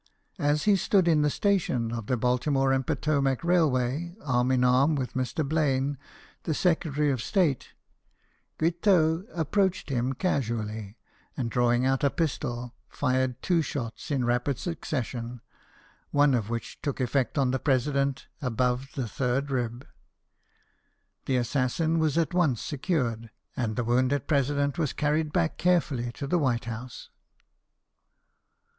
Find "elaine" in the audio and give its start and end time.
5.47-5.95